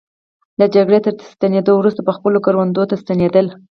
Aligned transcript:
له 0.59 0.65
جګړې 0.75 0.99
تر 1.05 1.13
ستنېدو 1.33 1.71
وروسته 1.77 2.01
به 2.07 2.11
خپلو 2.17 2.37
کروندو 2.45 2.83
ته 2.89 2.95
ستنېدل. 3.03 3.47